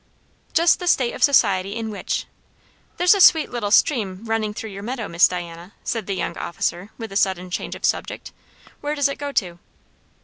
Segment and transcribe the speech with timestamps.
[0.53, 2.25] "Just the state of society in which
[2.97, 6.89] There's a sweet little stream running through your meadow, Miss Diana," said the young officer
[6.97, 8.31] with a sudden change of subject.
[8.79, 9.59] "Where does it go to?"